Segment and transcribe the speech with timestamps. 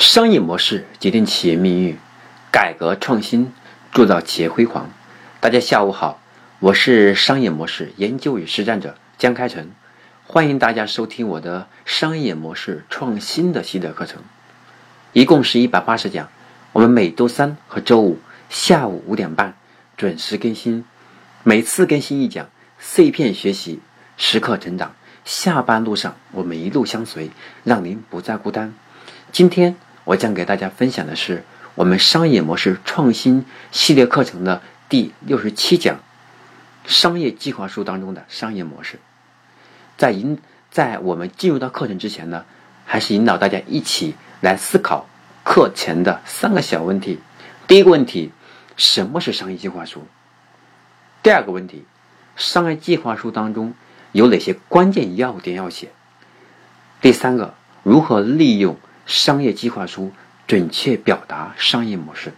[0.00, 1.98] 商业模式决定企业命运，
[2.50, 3.52] 改革创新
[3.92, 4.90] 铸造企业辉煌。
[5.40, 6.18] 大家下午好，
[6.58, 9.70] 我是商业模式研究与实战者江开成，
[10.24, 14.22] 欢迎大家收听我的商业模式创新的系列课程，
[15.12, 16.30] 一共是一百八十讲。
[16.72, 19.54] 我们每周三和周五下午五点半
[19.98, 20.86] 准时更新，
[21.42, 22.48] 每次更新一讲，
[22.78, 23.80] 碎片学习，
[24.16, 24.94] 时刻成长。
[25.26, 27.30] 下班路上我们一路相随，
[27.64, 28.72] 让您不再孤单。
[29.30, 29.76] 今天。
[30.10, 31.44] 我将给大家分享的是
[31.76, 36.00] 我们商业模式创新系列课程的第六十七讲——
[36.84, 38.98] 商业计划书当中的商业模式。
[39.96, 40.36] 在引
[40.68, 42.44] 在我们进入到课程之前呢，
[42.86, 45.06] 还是引导大家一起来思考
[45.44, 47.20] 课前的三个小问题。
[47.68, 48.32] 第一个问题：
[48.76, 50.04] 什么是商业计划书？
[51.22, 51.84] 第二个问题：
[52.34, 53.74] 商业计划书当中
[54.10, 55.92] 有哪些关键要点要写？
[57.00, 58.76] 第三个：如何利用？
[59.10, 60.12] 商业计划书
[60.46, 62.32] 准确表达商业模式。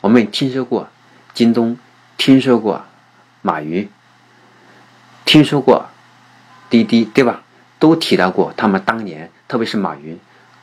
[0.00, 0.88] 我们听说过
[1.32, 1.76] 京东，
[2.16, 2.84] 听说过
[3.42, 3.90] 马云，
[5.24, 5.86] 听说过
[6.70, 7.42] 滴滴，对吧？
[7.80, 10.16] 都提到过他们当年，特别是马云，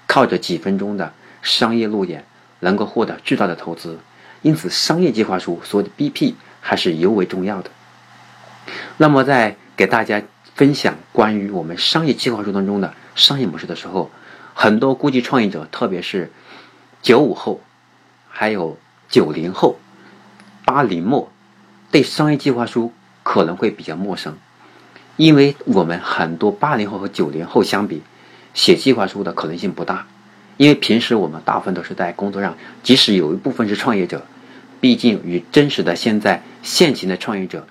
[0.08, 2.24] 靠着几分钟的商业路演，
[2.62, 4.00] 能够获得巨大的投资。
[4.42, 7.70] 因此，商业计划书所谓的 BP 还是尤为重要的。
[8.96, 10.22] 那么，在给大家
[10.56, 14.10] 分享关于我们商业计划书当中的商业模式的时候，
[14.62, 16.32] 很多估计创业者，特别是
[17.02, 17.62] 九五后，
[18.30, 18.78] 还有
[19.10, 19.80] 九零后、
[20.66, 21.32] 八零末，
[21.90, 24.38] 对商业计划书可能会比较陌生，
[25.18, 28.04] 因为我们很多八零后和九零后相比，
[28.54, 30.06] 写计划书的可能性不大，
[30.58, 34.28] 因为平时我们大部分都是在工作上，即使有一部分是创业者，
[34.80, 37.66] 毕竟与真实的现在现行的创业者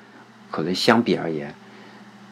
[0.51, 1.55] 可能相比而言，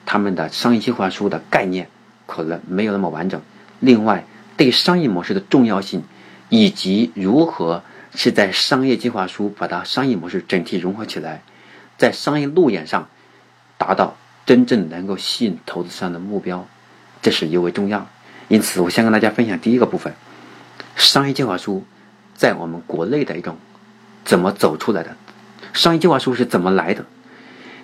[0.05, 1.89] 他们的商业计划书的概念
[2.27, 3.41] 可能没有那么完整。
[3.79, 4.27] 另外，
[4.59, 6.03] 对商业模式的重要性，
[6.48, 11.42] 以及如何是在商业计划书把它商业模式整体融合起来，
[11.97, 13.08] 在商业路演上
[13.79, 16.67] 达到真正能够吸引投资商的目标，
[17.23, 18.08] 这是尤为重要。
[18.48, 20.13] 因此，我先跟大家分享第一个部分：
[20.96, 21.85] 商业计划书
[22.35, 23.57] 在我们国内的一种
[24.25, 25.17] 怎么走出来的？
[25.73, 27.07] 商业计划书是怎么来的？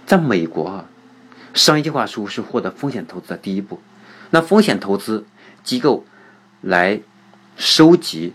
[0.06, 0.85] 在美国，
[1.55, 3.81] 商业计划书是获得风险投资的第一步。
[4.31, 5.25] 那风险投资
[5.62, 6.05] 机构。
[6.65, 6.99] 来
[7.59, 8.33] 收集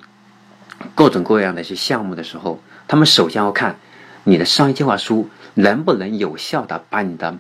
[0.94, 3.80] 各种各样的一些项目的时候，他们首先要看
[4.24, 7.40] 你的商业计划书能不能有效的把你的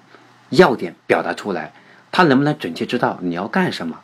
[0.50, 1.74] 要点表达出来，
[2.12, 4.00] 他能不能准确知道你要干什么，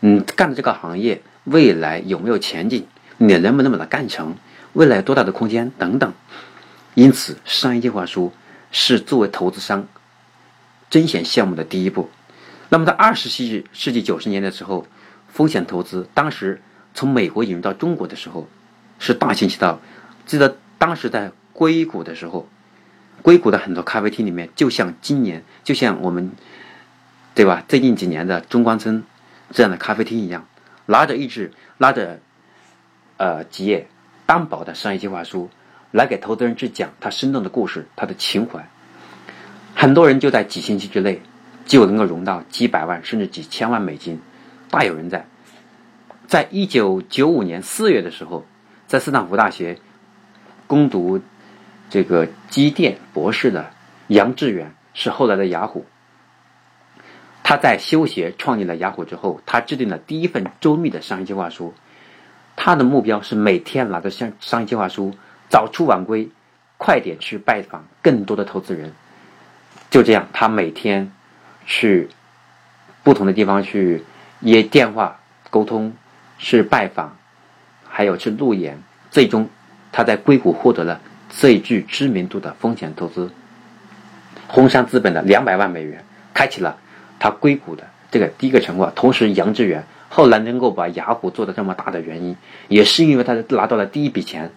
[0.00, 2.84] 你，干的这个行业未来有没有前景，
[3.18, 4.34] 你能不能把它干成，
[4.72, 6.12] 未来有多大的空间等等。
[6.94, 8.32] 因此，商业计划书
[8.72, 9.86] 是作为投资商
[10.90, 12.10] 甄选项目的第一步。
[12.70, 14.84] 那么，在二十世纪世纪九十年的时候。
[15.28, 16.60] 风险投资当时
[16.94, 18.48] 从美国引入到中国的时候，
[18.98, 19.80] 是大行其道。
[20.26, 22.48] 记得当时在硅谷的时候，
[23.22, 26.32] 硅谷的很多咖啡厅里面，就像今年，就像我们，
[27.34, 27.64] 对吧？
[27.68, 29.04] 最近几年的中关村
[29.52, 30.46] 这样的咖啡厅一样，
[30.86, 32.20] 拿着一支拿着
[33.16, 33.88] 呃几页
[34.26, 35.50] 单薄的商业计划书，
[35.92, 38.68] 来给投资人去讲他生动的故事，他的情怀。
[39.74, 41.22] 很多人就在几星期之内
[41.64, 44.20] 就能够融到几百万甚至几千万美金。
[44.70, 45.26] 大有人在，
[46.26, 48.44] 在一九九五年四月的时候，
[48.86, 49.78] 在斯坦福大学
[50.66, 51.22] 攻读
[51.88, 53.70] 这个机电博士的
[54.08, 55.86] 杨致远是后来的雅虎。
[57.42, 61.72] 他在休学创立了雅虎之后，他制定了第一份周密的商业计划书。
[62.54, 65.14] 他的目标是每天拿着商商业计划书，
[65.48, 66.28] 早出晚归，
[66.76, 68.92] 快点去拜访更多的投资人。
[69.88, 71.10] 就这样，他每天
[71.64, 72.10] 去
[73.02, 74.04] 不同的地方去。
[74.40, 75.92] 也电话沟通，
[76.38, 77.16] 是拜访，
[77.88, 79.48] 还有是路演，最终
[79.90, 83.30] 他在硅谷获得了最具知名度的风险投资，
[84.46, 86.78] 红杉资本的两百万美元，开启了
[87.18, 88.92] 他硅谷的这个第一个成果。
[88.94, 92.36] 同时，杨致远后来能够把雅虎做的这么大的原因，
[92.68, 94.52] 也是因为他拿到了第一笔钱，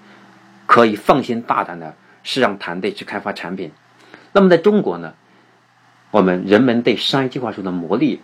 [0.67, 3.71] 可以放心大胆的是让团队去开发产品。
[4.31, 5.13] 那么在中国呢，
[6.11, 8.21] 我们人们对商业计划书的魔力。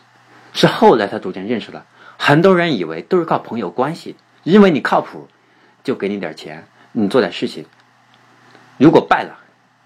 [0.57, 1.85] 是后来才逐渐认识了，
[2.17, 5.27] 很多人以为都是靠朋友关系，认为你靠谱，
[5.83, 7.63] 就给你点钱，你做点事情。
[8.79, 9.37] 如果败了，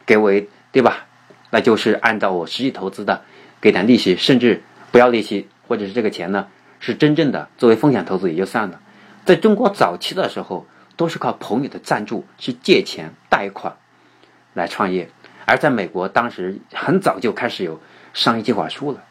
[0.05, 0.31] 给我
[0.71, 1.07] 对吧？
[1.49, 3.21] 那就是按照我实际投资的，
[3.59, 4.63] 给点利息，甚至
[4.93, 6.47] 不要利息，或者是这个钱呢
[6.79, 8.79] 是真正的作为风险投资也就算了。
[9.25, 10.65] 在中国早期的时候，
[10.95, 13.75] 都是靠朋友的赞助，是借钱贷款
[14.53, 15.09] 来创业，
[15.45, 17.81] 而在美国当时很早就开始有
[18.13, 19.03] 商业计划书了。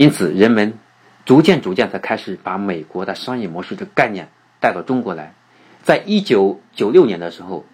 [0.00, 0.78] 因此，人们
[1.26, 5.34] 逐渐逐渐才开始把美国的商业模式的概念带到中国来。
[5.82, 7.66] 在一九九六年的时候，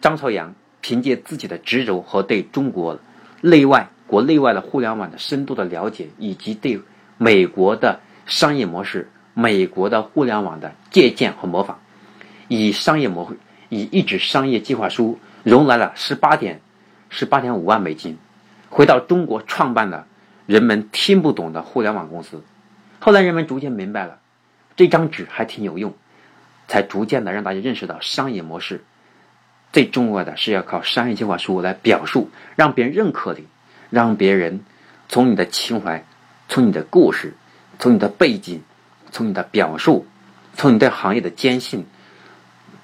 [0.00, 3.00] 张朝阳凭借自己的执着和对中国
[3.40, 6.80] 内外、国内外的互联网的深度的了解，以及对
[7.18, 11.80] 美国的商业模式、美国的互联网的借鉴和模仿，
[12.46, 13.34] 以商业模
[13.68, 16.60] 以一纸商业计划书融来了十八点
[17.08, 18.16] 十八点五万美金，
[18.70, 20.06] 回到中国创办了
[20.46, 22.42] 人们听不懂的互联网公司。
[23.00, 24.18] 后来人们逐渐明白了，
[24.76, 25.94] 这张纸还挺有用。
[26.68, 28.82] 才逐渐的让大家认识到商业模式
[29.72, 33.46] 最重要的是要靠商业计划书来表述，让别人认可你，
[33.88, 34.64] 让别人
[35.08, 36.04] 从你的情怀、
[36.48, 37.34] 从你的故事、
[37.78, 38.62] 从你的背景、
[39.12, 40.06] 从你的表述、
[40.54, 41.86] 从你对行业的坚信、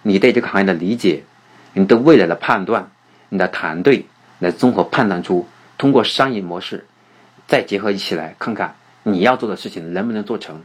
[0.02, 1.24] 你对这个行业的理解、
[1.72, 2.92] 你对未来的判断、
[3.30, 4.06] 你的团队
[4.38, 6.86] 来综合判断出，通过商业模式
[7.52, 10.62] 再结合一起来看看你要做的事情能不能做成。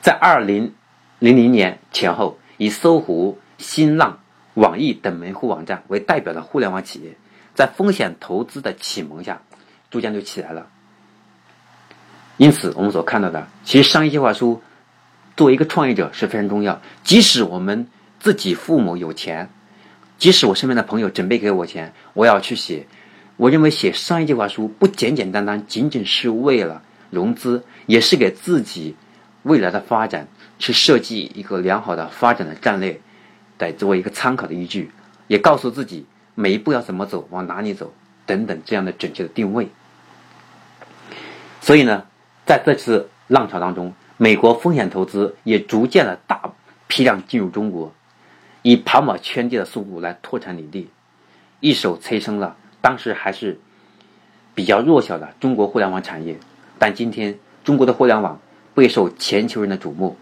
[0.00, 0.72] 在二零。
[1.18, 4.20] 零零年前后，以搜狐、新浪、
[4.54, 7.16] 网易等门户网站为代表的互联网企业，
[7.56, 9.42] 在风险投资的启蒙下，
[9.90, 10.68] 逐渐就起来了。
[12.36, 14.62] 因此，我们所看到的，其实商业计划书
[15.36, 16.80] 作为一个创业者是非常重要。
[17.02, 17.88] 即使我们
[18.20, 19.50] 自己父母有钱，
[20.18, 22.86] 即使我身边的朋友准备给我钱，我要去写。
[23.38, 28.96] 我认为写商业计划书不简简单单，仅仅是为了融资，也是给自己
[29.44, 30.28] 未来的发展。
[30.58, 33.00] 去设计一个良好的发展的战略，
[33.60, 34.90] 来作为一个参考的依据，
[35.28, 36.04] 也告诉自己
[36.34, 37.94] 每一步要怎么走，往哪里走
[38.26, 39.68] 等等这样的准确的定位。
[41.60, 42.06] 所以呢，
[42.44, 46.54] 在这次浪潮当中，美国风险投资也逐渐的大
[46.88, 47.94] 批量进入中国，
[48.62, 50.90] 以跑马圈地的速度来拓展领地，
[51.60, 53.58] 一手催生了当时还是
[54.54, 56.36] 比较弱小的中国互联网产业。
[56.78, 58.40] 但今天中国的互联网
[58.74, 60.16] 备受全球人的瞩目。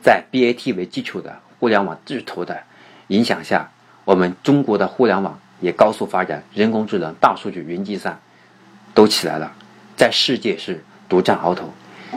[0.00, 2.62] 在 BAT 为基础的互联网巨头的
[3.08, 3.72] 影响下，
[4.04, 8.20] 我们中国的互联网也高速发展，人工智能、大数据、云计算
[8.94, 9.52] 都起来了，
[9.96, 11.74] 在世界是独占鳌头。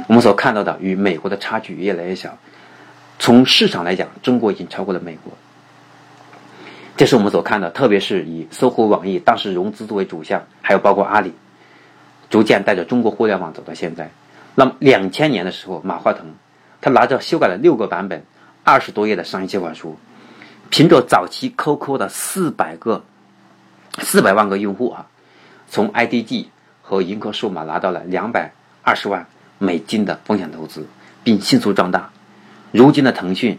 [0.08, 2.38] 我们所看到的与美国的差距越来越小。
[3.18, 5.34] 从市场来讲，中国已经超过了美国。
[7.02, 11.34] 这是我们所看的，特别是以搜狐、网易当时融资作为主项，还有包括阿里，
[12.30, 14.12] 逐渐带着中国互联网走到现在。
[14.54, 16.36] 那么两千年的时候，马化腾。
[16.80, 18.24] 他拿着修改了六个版本、
[18.64, 19.98] 二十多页的商业计划书，
[20.70, 23.04] 凭着早期 QQ 的四百个、
[23.98, 25.08] 四百万个用户啊，
[25.68, 26.50] 从 IDG
[26.84, 28.52] 和盈科数码拿到了两百
[28.84, 29.26] 二十万
[29.58, 30.86] 美金的风险投资，
[31.24, 32.12] 并迅速壮大。
[32.72, 33.58] 如今的腾讯，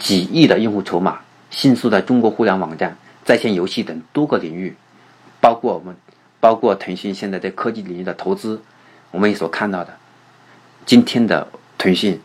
[0.00, 1.20] 几亿的用户筹码，
[1.50, 4.76] 迅速在中国互联网站、在线游戏等多个领域，
[5.40, 5.96] 包括我们，
[6.40, 8.62] 包括腾讯现在在科技领域的投资，
[9.10, 9.96] 我们也所看到的，
[10.84, 11.48] 今天的。
[11.80, 12.20] 腾讯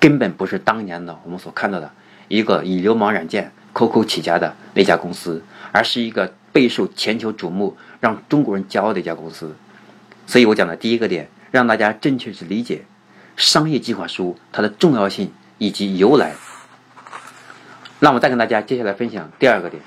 [0.00, 1.92] 根本不是当年的我们所看到的
[2.26, 9.54] 一个以流氓软件 QQ 起家的那家公司，而是一个备受全球瞩目、让中国人骄傲的一家公司。
[10.26, 12.86] 所以我讲的第一个点，让大家正确去理解
[13.36, 16.34] 商业计划书它的重要性以及由来。
[18.00, 19.82] 那我再跟大家接下来分享第二个点，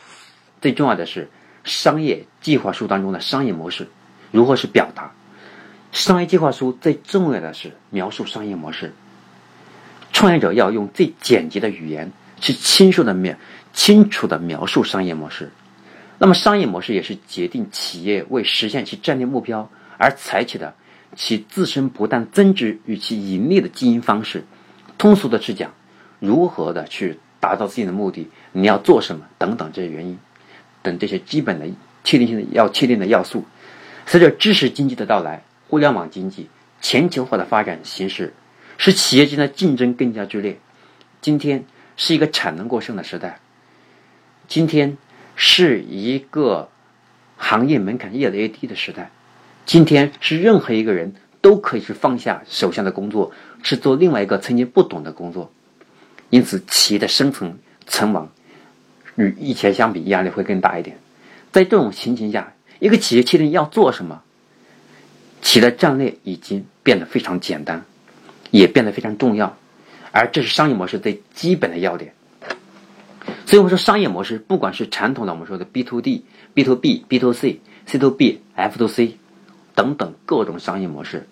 [0.62, 1.30] 最重要的是
[1.64, 3.88] 商业计划书当中的商业模式
[4.32, 5.12] 如何是表达。
[5.92, 8.94] 商业计划书最重要的是描述商业模式。
[10.14, 13.36] 创业者要用最简洁的语言去清楚的描
[13.74, 15.50] 清楚的描述商业模式。
[16.18, 20.76] 那么，商业模式也是决定企业为实现其战略目标而采取的
[21.16, 24.44] 其自身不断增值与其盈利的经营方式。
[24.98, 25.74] 通俗的去讲，
[26.20, 30.18] 如何的去达到自己的目的，你要做什么等等这些原因
[30.82, 31.68] 等这些基本的
[32.06, 33.44] 确定性的要确定的要素。
[34.06, 35.44] 随着知识经济的到来。
[35.70, 36.50] 互联网经济
[36.82, 38.34] 全球化的发展形势，
[38.78, 40.60] 使企业间的竞争更加剧烈。
[41.22, 41.64] 今天
[41.96, 43.40] 是一个产能过剩的时代，
[44.50, 44.98] 今天
[45.38, 46.68] 是一个
[47.38, 49.12] 行业门槛越来越低的时代，
[49.66, 53.32] 今天是任何一个人都可以去放下手下的工作，
[53.64, 55.54] 去做另外一个曾经不懂的工作。
[56.32, 58.32] 因此，企业的生存存亡
[59.16, 60.98] 与以前相比压力会更大一点。
[61.52, 64.24] 在这种情形下，一个企业确定要做什么？
[65.42, 67.84] 企业的战略已经变得非常简单，
[68.50, 69.58] 也变得非常重要，
[70.12, 72.14] 而这是商业模式最基本的要点。
[73.46, 76.24] 所以我们说，商业模式不管是传统的我们说的 B to D、
[76.54, 79.18] B to B、B to C、C to B、F to C
[79.76, 81.28] 等等各种商业模式，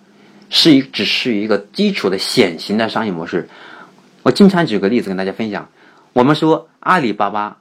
[0.50, 3.48] 是一只是一个基础的显形的商业模式。
[4.24, 5.70] 我经常举个例子跟大家分享，
[6.14, 7.58] 我们说阿里巴巴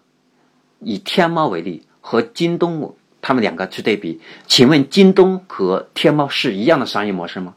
[0.81, 2.95] 以天猫为例和京东。
[3.21, 7.57] 他们两个去对比，请问京东和天猫是一样的商业模式吗？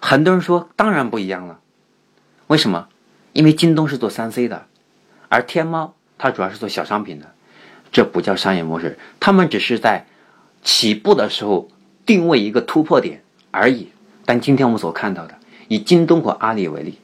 [0.00, 1.60] 很多人说当然不一样了。
[2.48, 2.88] 为什么？
[3.32, 4.66] 因为京东是做三 C 的，
[5.28, 7.32] 而天猫它主要是做小商品的，
[7.92, 10.06] 这不叫商业模式，他们只是在
[10.64, 11.70] 起步的时候
[12.04, 13.92] 定位一个突破点而已。
[14.26, 15.38] 但今天我们所看到的，
[15.68, 16.98] 以京东和阿里为例，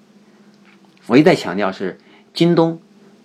[1.07, 1.99] 我一再强调是
[2.33, 2.81] 京东，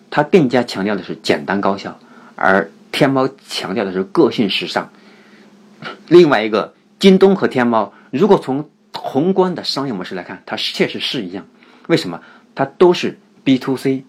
[0.10, 2.00] 它更加强调的是简单高效，
[2.36, 4.92] 而天猫强调的是个性时尚。
[6.08, 11.48] 另外一个，京东和天猫，如果从宏观的商业模式来看，它确实是一样。
[11.88, 12.22] 为什么？
[12.54, 14.04] 它都是 B to C，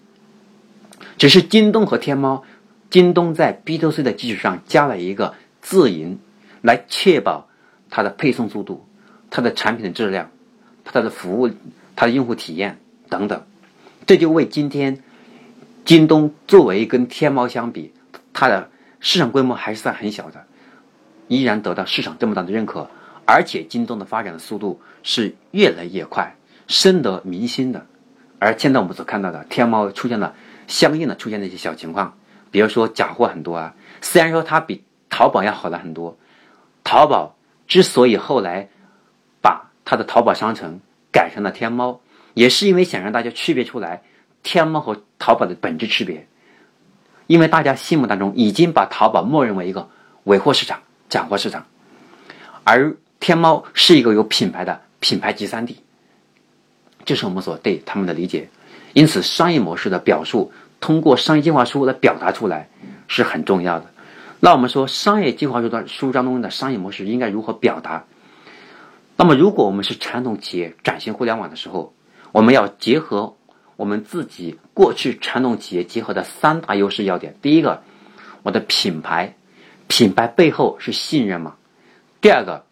[1.17, 2.43] 只是京东和天猫，
[2.89, 6.19] 京东在 B to C 的基础上加了一个自营，
[6.61, 7.47] 来确保
[7.89, 8.85] 它的配送速度、
[9.29, 10.31] 它的产品的质量、
[10.83, 11.49] 它的服务、
[11.95, 13.43] 它的用户体验等等。
[14.05, 15.01] 这就为今天
[15.85, 17.93] 京东作为跟天猫相比，
[18.33, 20.45] 它的市场规模还是算很小的，
[21.27, 22.89] 依然得到市场这么大的认可，
[23.25, 26.35] 而且京东的发展的速度是越来越快，
[26.67, 27.85] 深得民心的。
[28.39, 30.35] 而现在我们所看到的天猫出现了
[30.67, 32.17] 相应的出现的一些小情况，
[32.49, 33.75] 比如说假货很多啊。
[34.01, 36.17] 虽然说它比淘宝要好了很多，
[36.83, 37.35] 淘宝
[37.67, 38.69] 之所以后来
[39.41, 40.79] 把它的淘宝商城
[41.11, 42.01] 改成了天猫，
[42.33, 44.03] 也是因为想让大家区别出来
[44.43, 46.27] 天猫和淘宝的本质区别。
[47.27, 49.89] 因为大家心目当中已经把淘宝默认为一个
[50.25, 51.65] 尾货市场、假货市场，
[52.65, 55.77] 而天猫是一个有品牌的品牌集散地。
[57.05, 58.49] 这是我们所对他们的理解，
[58.93, 62.67] 因此商业模式的表述通过商业计划书来表达出来
[63.07, 63.85] 是很重要的。
[64.41, 68.03] 那我们说商业计划书的书章中的商业模式应该如何表达？
[69.15, 71.93] 那么如果我们是传统企业转型互联网的时候，
[72.31, 73.35] 我们要结合
[73.75, 77.35] 我们自己过去传统企业结合的三大优势要点。
[77.41, 77.81] 第一个，
[78.43, 79.35] 我的品牌，
[79.87, 81.55] 品牌背后是信任嘛？
[82.21, 82.65] 第二个，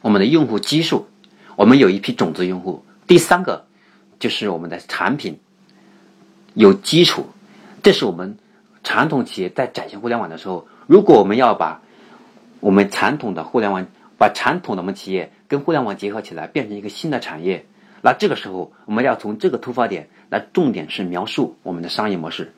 [0.00, 1.08] 我们的用户基数，
[1.56, 2.84] 我们有一批种子用户。
[3.06, 3.66] 第三个
[4.18, 5.40] 就是我们的产品
[6.54, 7.26] 有基础，
[7.82, 8.38] 这是我们
[8.84, 11.82] 传统企业在展现互联网的时候，如果我们要把
[12.60, 13.86] 我们传统的互联网，
[14.18, 17.66] 把传统的我们企业跟互联网结合起来，变成一个新的产业，
[18.02, 22.52] 那这个时候我们要从这个突发点来，重点是描述我们的商业模式，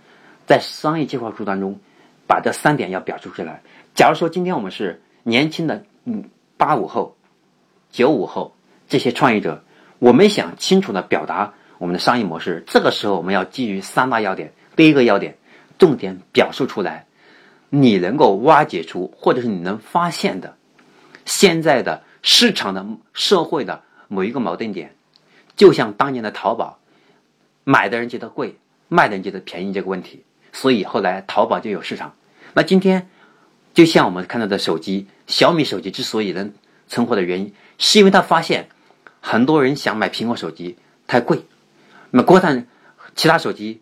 [0.46, 1.78] 在商业计划书当中
[2.26, 3.62] 把这三点要表述出来。
[3.94, 6.24] 假如说今天我们是年轻的嗯
[6.56, 7.16] 八五后、
[7.92, 8.56] 九五后
[8.88, 9.62] 这些创业者。
[10.00, 14.52] 我们想清楚的表达我们的商业模式，这个时候我们要基于三大要点。
[14.76, 15.38] 第一个要点，
[15.78, 17.06] 重点表述出来，
[17.70, 20.56] 你能够挖掘出或者是你能发现的
[21.24, 22.84] 现在的市场的
[23.14, 24.94] 社会的某一个矛盾点，
[25.56, 26.78] 就像当年的淘宝，
[27.64, 28.56] 买的人觉得贵，
[28.88, 32.14] 卖的人觉得便宜这个问题，所以后来淘宝就有市场。
[32.54, 33.08] 那今天，
[33.72, 36.52] 就像我们看到的手机，小米手机之所以能
[36.88, 38.68] 存活的原因，是因为他发现。
[39.26, 41.46] 很多人想买苹果手机太贵，
[42.10, 42.66] 那么国产
[43.14, 43.80] 其他手机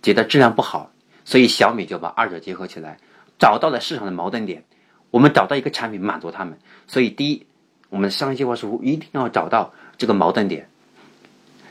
[0.00, 0.90] 觉得质量不好，
[1.26, 2.96] 所以小米就把二者结合起来，
[3.38, 4.64] 找到了市场的矛盾点。
[5.10, 7.46] 我们找到一个产品满足他们，所以第一，
[7.90, 10.70] 我们的商业计划书一定要找到这个矛盾点。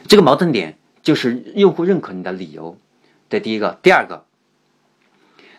[0.08, 2.78] 这个矛盾点就是用户认可你的理由。
[3.30, 4.26] 这第一个，第二个，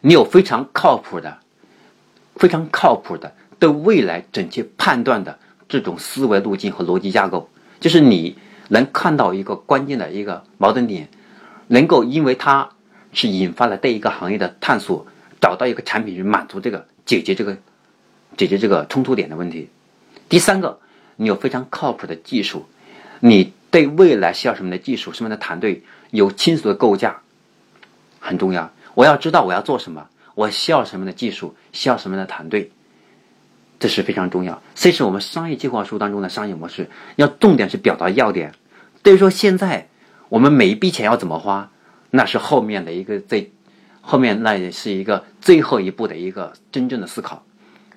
[0.01, 1.39] 你有非常靠谱的、
[2.37, 5.39] 非常靠谱的对未来准确判断的。
[5.69, 7.49] 这种思维路径和逻辑架构，
[7.81, 8.37] 就是你
[8.69, 11.09] 能看到一个关键的一个矛盾点，
[11.69, 12.69] 能够因为它
[13.15, 15.07] 是引发了对一个行业的探索，
[15.41, 17.57] 找到一个产品去满足这个解决这个
[18.37, 19.71] 解决这个冲突点的问题。
[20.29, 20.79] 第三个，
[21.17, 22.67] 你有非常靠谱的技术，
[23.21, 27.23] 你对未来需要什么的技术、什么样的团队有清楚的构架，
[28.21, 28.71] 很重要。
[28.95, 32.71] 我要知道我要做什么，我需要什么样的技术，需要什么样的团队。
[33.81, 38.55] 这是非常重要，这是我们商业计划书当中的商业模式，要重点是表达要点。
[39.03, 39.89] 对于说现在
[40.29, 41.73] 我们每一笔钱要怎么花，
[42.11, 43.51] 那是后面的一个最
[44.01, 47.45] 后面那也是一个最后一步的一个真正的思考。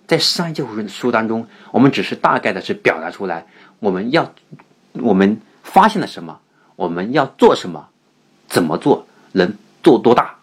[0.08, 3.46] 在商业计划书当中，我们只是大概的是表达出来，
[3.80, 4.34] 我们要
[4.94, 6.40] 我们发现了什么，
[6.78, 7.90] 我们要做什么，
[8.48, 10.38] 怎么做，能做多大，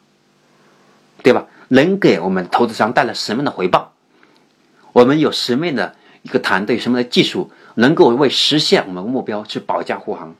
[1.23, 1.47] 对吧？
[1.69, 3.93] 能给我们投资商带来什么样的回报？
[4.93, 10.35] 我们有什么样的一个团队，什么样的技术，能够为实现我们目标去保驾护航？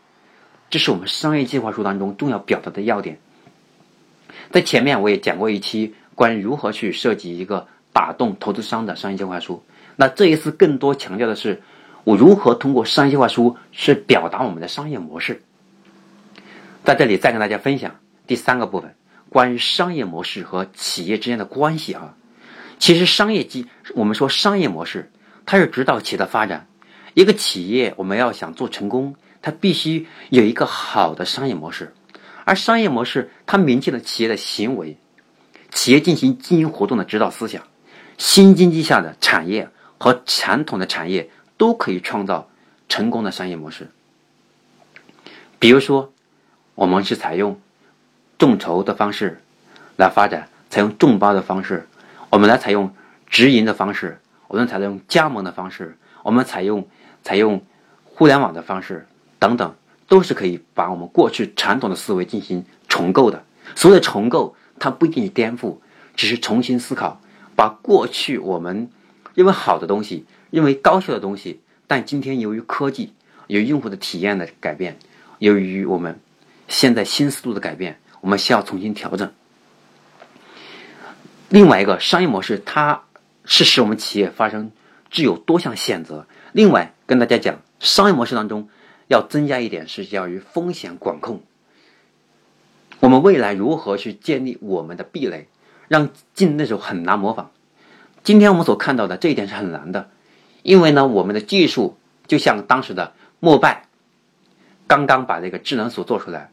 [0.69, 3.19] 这是我们商业计划书当中重要表达的要点。
[4.51, 9.63] 在前面我也讲过一期关于如何去设计一个打动投资商的商业计划书。
[9.97, 11.63] 那这一次更多强调的是，
[12.05, 15.43] 我如何通过商业计划书去表达我们的商业模式。
[16.85, 18.95] 在这里再跟大家分享第三个部分，
[19.29, 22.17] 关于商业模式和企业之间的关系啊。
[22.79, 25.13] 其实商业机，我们说商业模式，
[25.47, 26.67] 它是指导企业的发展。
[27.15, 31.95] 一个企业我们要想做成功，它必须有一个好的商业模式，
[32.45, 34.97] 而商业模式它明确了企业的行为，
[35.71, 37.63] 企业进行经营活动的指导思想。
[38.19, 39.69] 新经济下的产业
[39.99, 41.31] 和传统的产业
[41.63, 42.49] 都可以创造
[42.89, 43.89] 成功的商业模式。
[45.61, 46.13] 比如说，
[46.75, 47.61] 我们是采用
[48.37, 49.41] 众筹的方式
[49.97, 51.87] 来发展，采用众包的方式，
[52.31, 52.93] 我们来采用
[53.29, 56.85] 直营的方式，我们采用加盟的方式，我们采用
[57.23, 57.65] 采用
[58.05, 59.07] 互联网的方式
[59.39, 59.73] 等等，
[60.09, 63.45] 都是可以把我们过去传统的思维进行重构的。
[63.77, 65.77] 所谓的重构，它不一定是颠覆，
[66.17, 67.21] 只是重新思考。
[67.55, 68.91] 把过去我们
[69.35, 73.13] 认为好的东西、认为高效的东西，但今天由于科技、
[73.47, 74.99] 由于用户的体验的改变、
[75.39, 76.21] 由于我们
[76.69, 79.33] 现在新思路的改变，我们需要重新调整。
[81.49, 83.03] 另外一个商业模式，它
[83.45, 84.71] 是使我们企业发生
[85.11, 86.27] 具有多项选择。
[86.53, 88.69] 另外，跟大家讲，商业模式当中
[89.09, 91.43] 要增加一点是叫于风险管控。
[93.01, 95.49] 我们未来如何去建立我们的壁垒？
[95.89, 97.51] 让进那时候很难模仿。
[98.25, 100.09] 今天我们所看到的这一点是很难的，
[100.63, 101.97] 因为呢，我们的技术
[102.29, 103.89] 就像当时的摩拜，
[104.87, 106.51] 刚刚把这个智能锁做出来，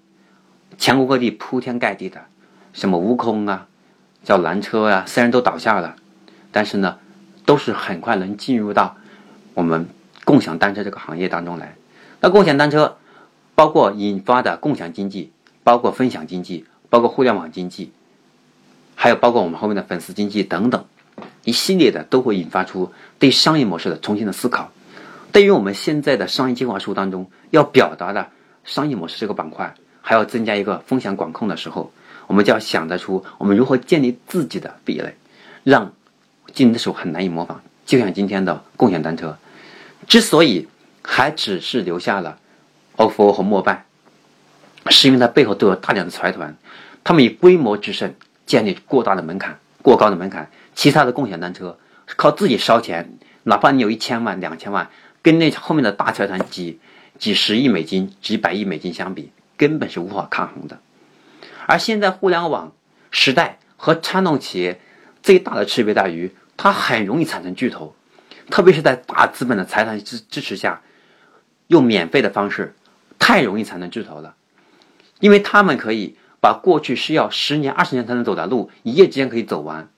[0.80, 2.22] 全国各地铺天盖地的，
[2.74, 3.68] 什么悟空啊，
[4.24, 5.96] 叫蓝车呀，虽然都倒下了，
[6.52, 6.98] 但是呢，
[7.46, 8.98] 都是很快能进入到
[9.54, 9.88] 我们
[10.26, 11.76] 共享单车这个行业当中来。
[12.20, 12.98] 那共享单车
[13.54, 15.32] 包括引发的共享经济，
[15.64, 17.92] 包括分享经济，包括互联网经济。
[18.96, 20.84] 还有包括我们后面的粉丝经济等等，
[21.43, 24.72] 一系列的都会引发出对商业模式的重新的思考。
[25.31, 28.27] 对于我们现在的商业计划书当中要表达的
[28.65, 31.91] 商业模式这个板块，还要增加一个风险管控的时候，
[32.27, 35.15] 我们就要想得出我们如何建立自己的壁垒，
[35.63, 35.93] 让
[36.53, 37.62] 竞争对手很难以模仿。
[37.86, 39.38] 就像今天的共享单车，
[40.08, 40.67] 之所以
[41.01, 42.38] 还只是留下了
[42.98, 43.86] ofo 和摩拜，
[44.89, 46.55] 是因为它背后都有大量的财团，
[47.03, 48.13] 他们以规模制胜。
[48.49, 50.49] 建立过大的门槛，过高的门槛，
[50.80, 51.78] 其他的共享单车
[52.15, 54.89] 靠自己烧钱，哪怕你有一千万、两千万，
[55.22, 56.80] 跟那后面的大财团几
[57.18, 60.80] 几十亿美金、几百亿美金相比，根本是无法抗衡的。
[61.68, 62.72] 而现在互联网
[63.12, 64.80] 时代和传统企业
[65.22, 67.94] 最大的区别在于，它很容易产生巨头，
[68.50, 70.82] 特别是在大资本的财团支支持下，
[71.68, 72.74] 用免费的方式，
[73.20, 74.34] 太容易产生巨头了，
[75.20, 76.15] 因为他们可以。
[76.42, 79.89] 把过去需要十年、二十年才能走的路，一夜之间可以走完，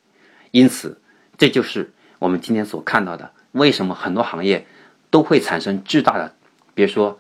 [0.52, 1.02] 因此，
[1.38, 3.32] 这就是我们今天所看到的。
[3.52, 4.66] 为什么很多行业
[5.10, 6.34] 都会产生巨大的，
[6.74, 7.20] 比如说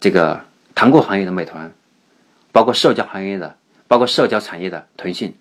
[0.00, 1.72] 这个团购行业的美团，
[2.50, 5.34] 包括社交行业的，包括社交产业的腾讯，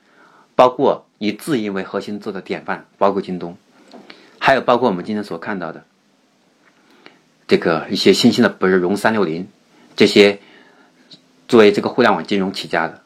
[0.56, 3.58] 包括以自营为核心做的典范，包括京东，
[4.40, 5.84] 还有包括我们今天所看到的
[7.48, 9.48] 这个一些新兴的，不是融三六零
[9.96, 10.40] 这些。
[11.48, 13.02] 作为这个互联网金融起家的，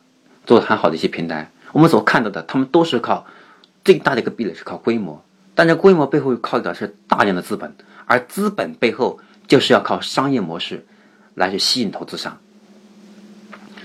[0.47, 3.27] 做的很好的一些平台，我们所看到的，他们都是靠
[3.83, 5.23] 最大的一个壁垒是靠规模，
[5.55, 10.85] 但这规模背后靠的是大量的资本，而资本背后就是要靠商业模式
[11.35, 12.39] 来去吸引投资商。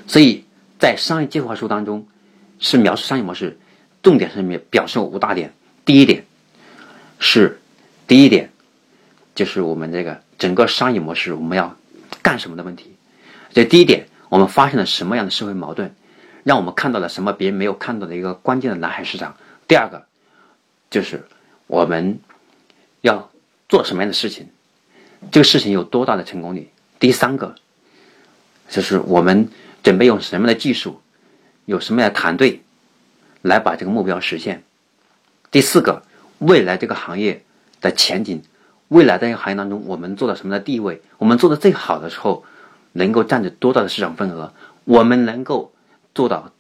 [0.07, 0.45] 所以
[0.79, 2.07] 在商业计划书当中，
[2.59, 3.59] 是描述商业模式，
[4.03, 5.53] 重点是面表示五大点。
[5.85, 6.25] 第一点
[7.19, 7.59] 是
[8.07, 8.51] 第一点，
[9.35, 11.77] 就是我们这个整个商业模式我们要
[12.23, 12.97] 干什么的问题。
[13.53, 14.09] 这第一点。
[14.29, 15.95] 我们发现了什么样的社会矛盾，
[16.43, 19.37] 让我们看到了什么别人没有看到的一个关键的蓝海市场？
[19.69, 20.07] 第二个，
[20.91, 21.25] 就是
[21.67, 22.19] 我们
[23.01, 23.31] 要
[23.69, 24.49] 做什么样的事情，
[25.31, 26.71] 这个事情有多大的成功率？
[26.99, 27.55] 第三个，
[28.69, 29.49] 就是我们
[29.83, 31.01] 准备用什么样的技术，
[31.65, 32.63] 有什么样的团队
[33.43, 34.63] 来把这个目标实现？
[35.51, 36.03] 第四个，
[36.39, 37.45] 未来这个行业
[37.81, 38.43] 的前景，
[38.89, 41.03] 未来在这个行业当中，我们做到什么的地位？
[41.19, 42.45] 我们做的最好的时候。
[42.99, 44.55] 能够占着多大的市场份额？
[44.85, 45.75] 我们能够
[46.15, 46.51] 做到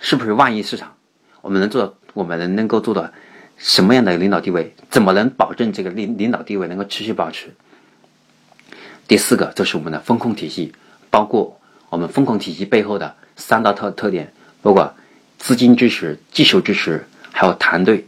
[0.00, 0.96] 是不是万亿市场？
[1.40, 3.10] 我们能做到，我们能能够做到
[3.58, 4.74] 什么样的领导地位？
[4.88, 7.54] 怎么能保证这个领领导地位能够持续保持？
[9.06, 10.72] 第四个，就是我们的风控体系，
[11.10, 14.94] 包括我们风控体系背后的三大特特点，包括
[15.38, 18.06] 资金支持、技术支持，还有团队，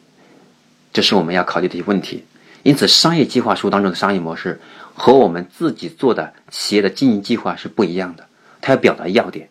[0.93, 2.25] 这是我们要考虑的一些问题。
[2.63, 4.61] 因此，商业计划书当中的商业模式。
[4.99, 8.29] 和我们自己做的企业的经营计划是不一样的，
[8.63, 9.51] 它要表达要点。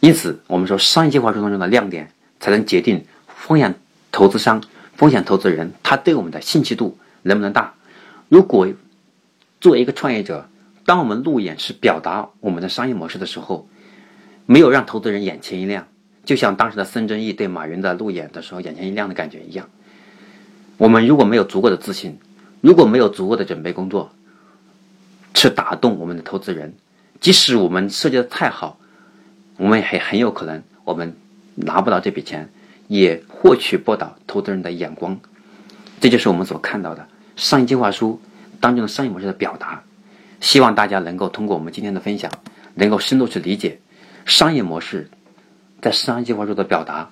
[0.00, 2.10] 因此，我们说商业计划书当中的亮点，
[2.46, 3.74] 才能决定风险
[4.12, 4.62] 投资商、
[4.94, 7.74] 风险投资人他对我们的兴趣度能不能大。
[8.28, 8.68] 如果
[9.60, 10.48] 作为一个创业者，
[10.84, 13.68] 当我们路演是表达我们的商业模式的时候，
[14.46, 15.88] 没有让投资人眼前一亮，
[16.24, 19.68] 就像当时的孙正义对马云的路演的时候眼前一亮的感觉一样。
[20.76, 22.16] 我们如果没有足够的自信，
[22.60, 24.12] 如果没有足够的准备工作，
[25.34, 26.74] 去打动我们的投资人。
[27.20, 28.78] 即使我们设计的太好，
[29.56, 31.16] 我们也很有可能我们
[31.56, 32.48] 拿不到这笔钱，
[32.86, 35.18] 也获取不到投资人的眼光。
[35.98, 38.20] 这就是我们所看到的商业计划书
[38.60, 39.82] 当中的商业模式的表达。
[40.38, 42.30] 希望大家能够通过我们今天的分享，
[42.74, 43.80] 能够深度去理解
[44.26, 45.10] 商业模式
[45.80, 47.08] 在商业计划书的表达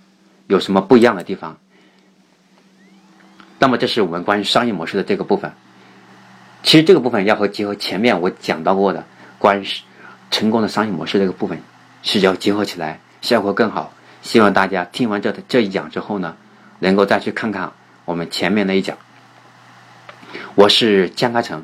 [0.46, 1.57] 有什么不一样的地方。
[3.59, 5.52] 那么，这是我们关于商业模式的这个部分。
[6.62, 9.04] 其实这个部分要和结合前面我讲到过的
[9.38, 9.66] 关于
[10.30, 11.59] 成功的商业模式这个部分
[12.02, 13.93] 是要结合起来，效果更好。
[14.24, 16.34] 希望大家听完这这一讲之后呢，
[16.78, 17.74] 能够再去看看
[18.06, 18.96] 我们前面那一讲。
[20.54, 21.62] 我是江开成，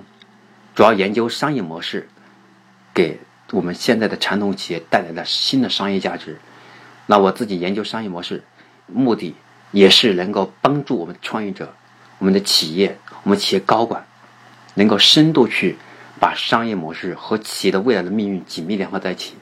[0.74, 2.08] 主要研究商业模式
[2.92, 3.18] 给
[3.52, 6.38] 我们现在的传统企业带来的新的商业价值。
[7.06, 8.44] 那我自己研究商业模式，
[8.86, 9.34] 目的
[9.72, 11.74] 也是能够帮助我们创业者、
[12.18, 14.06] 我们的企业、我们企业高管，
[14.74, 15.78] 能够深度去。
[16.18, 19.36] 把商业模式和企业的未来的命运紧密联合在一起，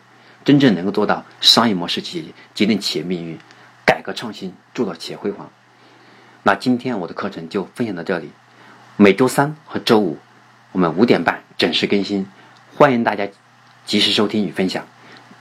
[0.48, 3.38] 真正能够做到商业模式企业决定企业命运，
[3.84, 5.50] 改革创新铸造企业辉煌。
[6.42, 8.30] 那今天我的课程就分享到这里，
[8.96, 10.16] 每周三和周五
[10.72, 12.26] 我们五点半准时更新，
[12.74, 13.28] 欢迎大家
[13.84, 14.86] 及时收听与分享。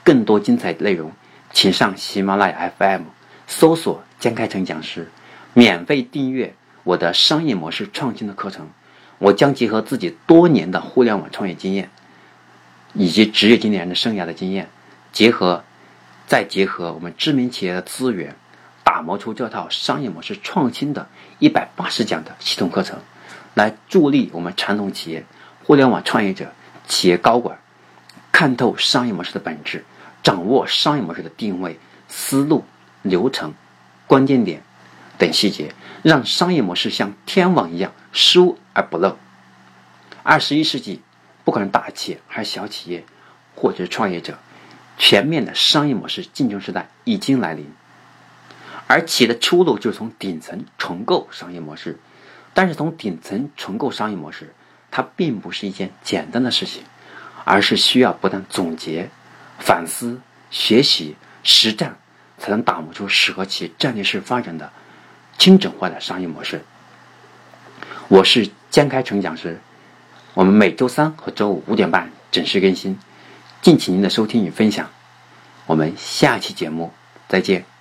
[0.04, 1.14] 更多精彩内容，
[1.54, 3.04] 请上喜马拉雅 FM
[3.48, 5.10] 搜索江开成讲师，
[5.54, 8.68] 免费订阅我的商业模式创新的课程。
[9.20, 11.90] 我将结合自己多年的互联网创业经验，
[12.94, 14.68] 以及职业经理人的生涯的经验，
[15.18, 15.64] 结合，
[16.28, 18.36] 再结合我们知名企业的资源，
[18.84, 23.00] 打磨出这套商业模式创新的一百八十讲的系统课程，
[23.56, 25.26] 来助力我们传统企业、
[25.64, 26.52] 互联网创业者、
[26.88, 27.58] 企业高管
[28.32, 29.86] 看透商业模式的本质，
[30.22, 32.64] 掌握商业模式的定位、思路、
[33.02, 33.56] 流程、
[34.06, 34.62] 关键点。
[35.18, 39.18] 等细节，让商业模式像天网一样疏而不漏。
[40.22, 41.02] 二十一世纪，
[41.44, 43.04] 不管是大企业还是小企业，
[43.56, 44.38] 或者是创业者，
[44.98, 47.72] 全面的商业模式竞争时代已经来临。
[48.88, 51.98] 而企业的出路就是从顶层重构商业模式，
[52.54, 54.54] 但是从顶层重构商业模式，
[54.92, 56.84] 它并不是一件简单的事情，
[57.44, 59.10] 而是需要不断总结、
[59.60, 61.98] 反思、学习、实战，
[62.38, 64.72] 才能打磨出适合企业战略式发展的。
[65.38, 66.64] 精准化的商业模式。
[68.08, 69.60] 我是江开成讲师，
[70.34, 72.98] 我们每周三和周五五点半准时更新，
[73.62, 74.90] 敬请您的收听与分享。
[75.66, 76.92] 我们下期节目
[77.28, 77.77] 再见。